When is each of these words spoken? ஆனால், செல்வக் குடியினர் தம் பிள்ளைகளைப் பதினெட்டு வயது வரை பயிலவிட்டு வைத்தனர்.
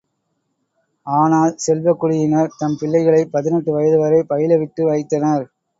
ஆனால், 1.07 1.53
செல்வக் 1.57 1.99
குடியினர் 1.99 2.51
தம் 2.57 2.77
பிள்ளைகளைப் 2.79 3.31
பதினெட்டு 3.31 3.71
வயது 3.71 3.99
வரை 3.99 4.21
பயிலவிட்டு 4.29 4.83
வைத்தனர். 4.85 5.47